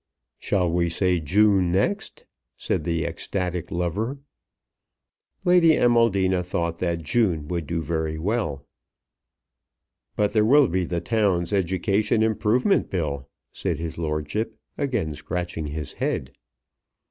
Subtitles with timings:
[0.39, 2.25] "Shall we say June next?"
[2.57, 4.17] said the ecstatic lover.
[5.45, 8.65] Lady Amaldina thought that June would do very well.
[10.15, 15.93] "But there will be the Town's Education Improvement Bill," said his lordship, again scratching his
[15.93, 16.31] head.